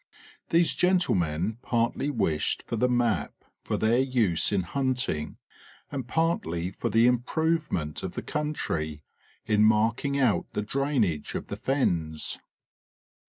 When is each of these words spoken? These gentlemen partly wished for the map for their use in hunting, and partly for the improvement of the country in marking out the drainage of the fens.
These 0.49 0.73
gentlemen 0.73 1.59
partly 1.61 2.09
wished 2.09 2.63
for 2.63 2.75
the 2.75 2.89
map 2.89 3.35
for 3.63 3.77
their 3.77 3.99
use 3.99 4.51
in 4.51 4.63
hunting, 4.63 5.37
and 5.91 6.07
partly 6.07 6.71
for 6.71 6.89
the 6.89 7.05
improvement 7.05 8.01
of 8.01 8.13
the 8.13 8.23
country 8.23 9.03
in 9.45 9.63
marking 9.63 10.19
out 10.19 10.47
the 10.53 10.63
drainage 10.63 11.35
of 11.35 11.49
the 11.49 11.55
fens. 11.55 12.39